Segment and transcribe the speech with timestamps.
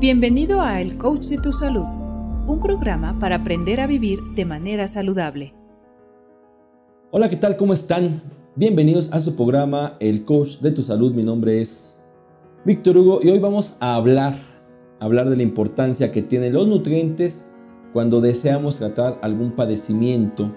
[0.00, 1.84] Bienvenido a El Coach de tu Salud,
[2.46, 5.52] un programa para aprender a vivir de manera saludable.
[7.10, 7.58] Hola, ¿qué tal?
[7.58, 8.22] ¿Cómo están?
[8.56, 11.12] Bienvenidos a su programa El Coach de tu Salud.
[11.12, 12.02] Mi nombre es
[12.64, 14.36] Víctor Hugo y hoy vamos a hablar,
[15.00, 17.46] hablar de la importancia que tienen los nutrientes
[17.92, 20.50] cuando deseamos tratar algún padecimiento.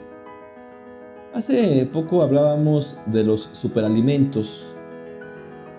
[1.33, 4.65] Hace poco hablábamos de los superalimentos.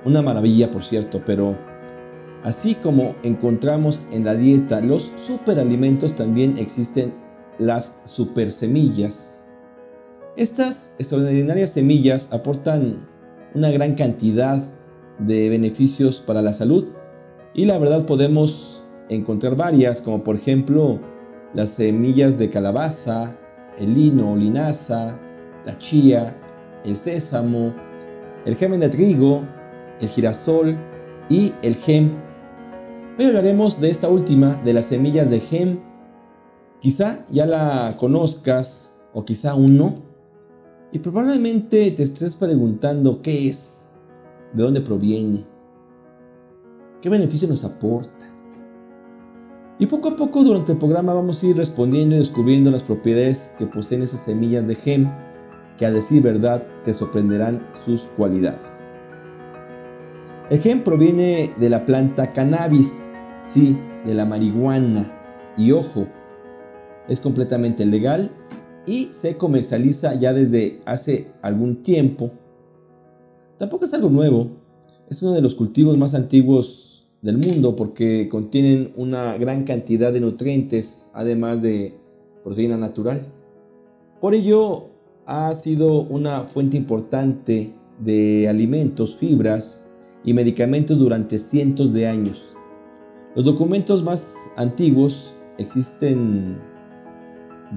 [0.05, 1.57] Una maravilla, por cierto, pero
[2.45, 7.15] Así como encontramos en la dieta los superalimentos, también existen
[7.59, 9.43] las supersemillas.
[10.37, 13.09] Estas extraordinarias semillas aportan
[13.55, 14.69] una gran cantidad
[15.19, 16.89] de beneficios para la salud
[17.55, 21.01] y la verdad podemos encontrar varias, como por ejemplo
[21.55, 23.39] las semillas de calabaza,
[23.79, 25.19] el lino, linaza,
[25.65, 26.37] la chía,
[26.85, 27.73] el sésamo,
[28.45, 29.43] el germen de trigo,
[29.99, 30.77] el girasol
[31.31, 32.11] y el gem
[33.17, 35.79] Hoy hablaremos de esta última, de las semillas de gem.
[36.81, 39.95] Quizá ya la conozcas o quizá aún no.
[40.91, 43.97] Y probablemente te estés preguntando qué es,
[44.53, 45.47] de dónde proviene,
[47.01, 48.33] qué beneficio nos aporta.
[49.79, 53.53] Y poco a poco durante el programa vamos a ir respondiendo y descubriendo las propiedades
[53.59, 55.09] que poseen esas semillas de gem,
[55.79, 58.89] que a decir verdad te sorprenderán sus cualidades.
[60.51, 65.11] El gen proviene de la planta cannabis, sí, de la marihuana.
[65.57, 66.07] Y ojo,
[67.09, 68.31] es completamente legal
[68.87, 72.31] y se comercializa ya desde hace algún tiempo.
[73.59, 74.51] Tampoco es algo nuevo,
[75.09, 80.21] es uno de los cultivos más antiguos del mundo porque contienen una gran cantidad de
[80.21, 81.95] nutrientes, además de
[82.43, 83.29] proteína natural.
[84.21, 84.91] Por ello,
[85.25, 89.84] ha sido una fuente importante de alimentos, fibras,
[90.25, 92.55] y medicamentos durante cientos de años.
[93.35, 96.59] Los documentos más antiguos existen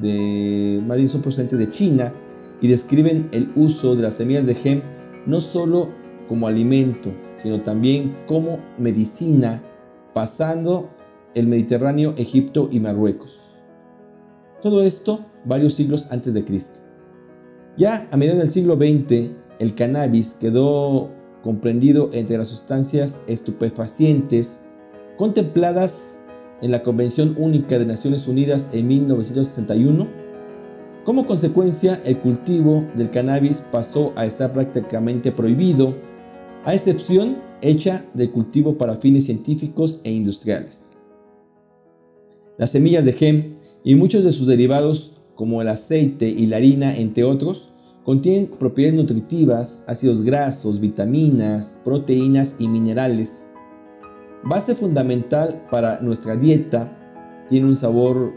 [0.01, 2.13] de, más bien son procedentes de China
[2.61, 4.81] y describen el uso de las semillas de gem
[5.25, 5.89] no solo
[6.27, 9.61] como alimento, sino también como medicina,
[10.13, 10.89] pasando
[11.35, 13.39] el Mediterráneo, Egipto y Marruecos.
[14.61, 16.79] Todo esto varios siglos antes de Cristo.
[17.77, 21.11] Ya a mediados del siglo XX, el cannabis quedó
[21.47, 24.59] comprendido entre las sustancias estupefacientes
[25.15, 26.19] contempladas
[26.61, 30.07] en la Convención Única de Naciones Unidas en 1961.
[31.05, 35.95] Como consecuencia, el cultivo del cannabis pasó a estar prácticamente prohibido,
[36.65, 40.91] a excepción hecha de cultivo para fines científicos e industriales.
[42.57, 46.97] Las semillas de gem y muchos de sus derivados, como el aceite y la harina,
[46.97, 47.71] entre otros,
[48.07, 53.49] Contienen propiedades nutritivas, ácidos grasos, vitaminas, proteínas y minerales.
[54.45, 56.89] Base fundamental para nuestra dieta,
[57.49, 58.31] tiene un sabor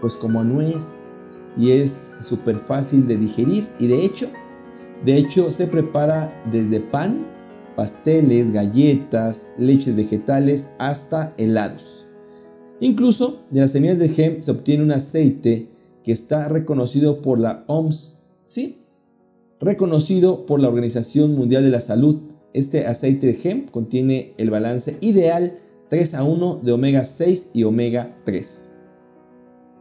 [0.00, 1.10] pues como nuez
[1.58, 4.30] y es súper fácil de digerir y de hecho,
[5.04, 7.26] de hecho se prepara desde pan,
[7.76, 12.06] pasteles, galletas, leches vegetales hasta helados.
[12.80, 15.68] Incluso de las semillas de gem se obtiene un aceite
[16.02, 18.84] que está reconocido por la OMS, ¿sí?
[19.60, 22.20] Reconocido por la Organización Mundial de la Salud.
[22.52, 25.58] Este aceite de gem contiene el balance ideal
[25.88, 28.72] 3 a 1 de omega 6 y omega 3.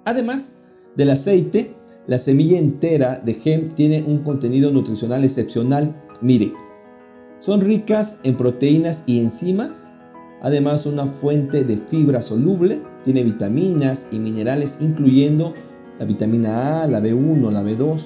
[0.06, 0.56] Además
[0.96, 1.74] del aceite,
[2.08, 5.96] la semilla entera de gem tiene un contenido nutricional excepcional.
[6.22, 6.53] Mire,
[7.40, 9.92] son ricas en proteínas y enzimas,
[10.42, 15.53] además una fuente de fibra soluble, tiene vitaminas y minerales incluyendo
[16.00, 18.03] la vitamina A, la B1, la B2,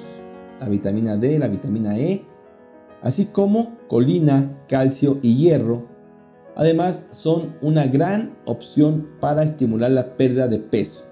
[0.59, 2.25] la vitamina D, la vitamina E,
[3.01, 5.87] así como colina, calcio y hierro.
[6.55, 11.05] Además, son una gran opción para estimular la pérdida de peso.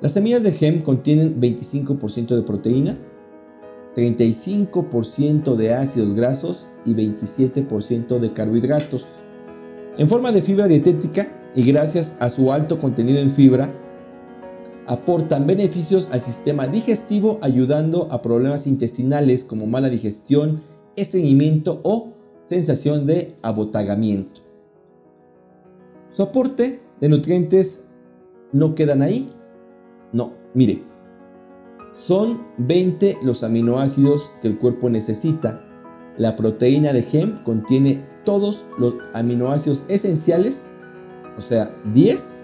[0.00, 2.98] Las semillas de gem contienen 25% de proteína,
[3.96, 9.06] 35% de ácidos grasos y 27% de carbohidratos.
[9.96, 13.72] En forma de fibra dietética y gracias a su alto contenido en fibra,
[14.88, 20.62] aportan beneficios al sistema digestivo ayudando a problemas intestinales como mala digestión,
[20.96, 24.40] estreñimiento o sensación de abotagamiento.
[26.10, 27.86] Su aporte de nutrientes
[28.52, 29.30] no quedan ahí.
[30.12, 30.82] No, mire,
[31.92, 35.62] son 20 los aminoácidos que el cuerpo necesita.
[36.16, 40.66] La proteína de gem contiene todos los aminoácidos esenciales,
[41.36, 42.38] o sea, 10.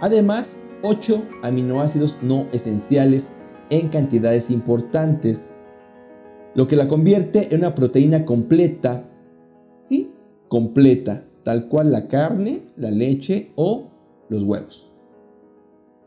[0.00, 3.30] Además, 8 aminoácidos no esenciales
[3.70, 5.60] en cantidades importantes,
[6.54, 9.04] lo que la convierte en una proteína completa,
[9.80, 10.12] ¿sí?
[10.48, 13.88] Completa, tal cual la carne, la leche o
[14.28, 14.90] los huevos.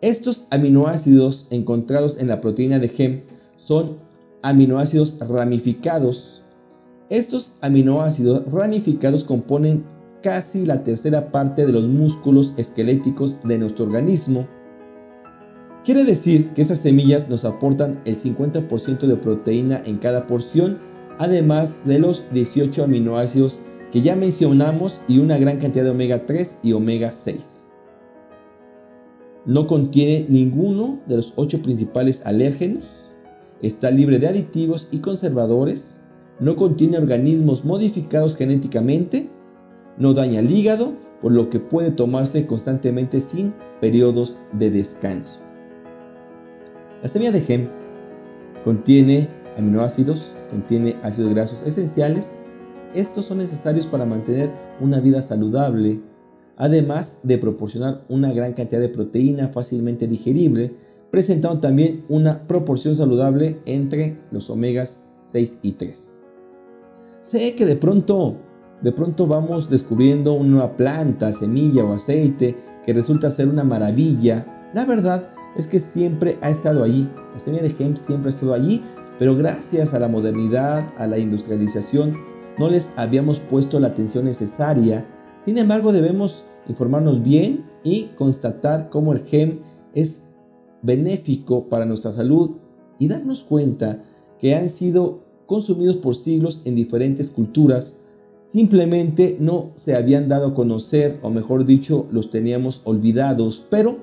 [0.01, 3.21] Estos aminoácidos encontrados en la proteína de gem
[3.57, 3.97] son
[4.41, 6.43] aminoácidos ramificados.
[7.09, 9.83] Estos aminoácidos ramificados componen
[10.23, 14.47] casi la tercera parte de los músculos esqueléticos de nuestro organismo.
[15.83, 20.77] Quiere decir que esas semillas nos aportan el 50% de proteína en cada porción,
[21.17, 23.61] además de los 18 aminoácidos
[23.91, 27.63] que ya mencionamos y una gran cantidad de omega 3 y omega 6.
[29.47, 32.83] No contiene ninguno de los 8 principales alérgenos,
[33.63, 35.97] está libre de aditivos y conservadores,
[36.39, 39.31] no contiene organismos modificados genéticamente,
[39.97, 40.93] no daña el hígado,
[41.23, 45.50] por lo que puede tomarse constantemente sin periodos de descanso.
[47.01, 47.67] La semilla de gem
[48.63, 49.27] contiene
[49.57, 52.37] aminoácidos, contiene ácidos grasos esenciales.
[52.93, 55.99] Estos son necesarios para mantener una vida saludable,
[56.57, 60.75] además de proporcionar una gran cantidad de proteína fácilmente digerible,
[61.09, 66.17] presentando también una proporción saludable entre los omegas 6 y 3.
[67.23, 68.37] Sé que de pronto
[68.81, 74.69] de pronto vamos descubriendo una nueva planta, semilla o aceite que resulta ser una maravilla.
[74.73, 77.09] La verdad es que siempre ha estado allí.
[77.33, 78.83] La semilla de hemp siempre ha estado allí,
[79.19, 82.17] pero gracias a la modernidad, a la industrialización,
[82.57, 85.05] no les habíamos puesto la atención necesaria.
[85.45, 89.61] Sin embargo, debemos informarnos bien y constatar cómo el hemp
[89.93, 90.23] es
[90.81, 92.57] benéfico para nuestra salud
[92.99, 94.03] y darnos cuenta
[94.39, 97.97] que han sido consumidos por siglos en diferentes culturas
[98.43, 103.99] simplemente no se habían dado a conocer, o mejor dicho, los teníamos olvidados, pero,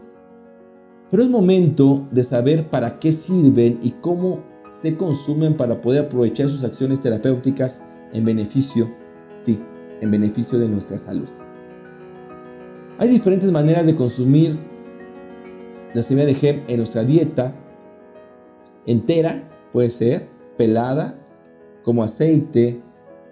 [1.11, 6.49] pero es momento de saber para qué sirven y cómo se consumen para poder aprovechar
[6.49, 7.83] sus acciones terapéuticas
[8.13, 8.91] en beneficio,
[9.39, 9.59] sí,
[10.01, 11.29] en beneficio de nuestra salud.
[12.99, 14.59] Hay diferentes maneras de consumir
[15.95, 17.55] la semilla de gem en nuestra dieta.
[18.87, 21.19] Entera, puede ser, pelada,
[21.83, 22.83] como aceite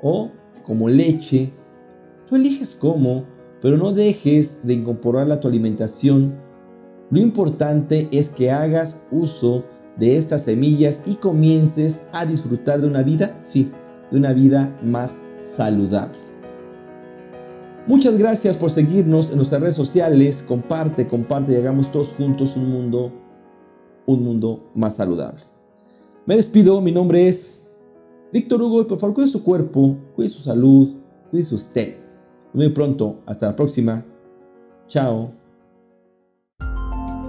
[0.00, 0.30] o
[0.64, 1.52] como leche.
[2.28, 3.24] Tú eliges cómo,
[3.60, 6.45] pero no dejes de incorporarla a tu alimentación.
[7.10, 9.64] Lo importante es que hagas uso
[9.96, 13.70] de estas semillas y comiences a disfrutar de una vida, sí,
[14.10, 16.18] de una vida más saludable.
[17.86, 20.42] Muchas gracias por seguirnos en nuestras redes sociales.
[20.42, 23.12] Comparte, comparte y hagamos todos juntos un mundo,
[24.06, 25.42] un mundo más saludable.
[26.26, 27.76] Me despido, mi nombre es
[28.32, 30.96] Víctor Hugo, por favor, cuide su cuerpo, cuide su salud,
[31.30, 31.96] cuide usted.
[32.52, 34.04] Muy pronto, hasta la próxima.
[34.88, 35.45] Chao.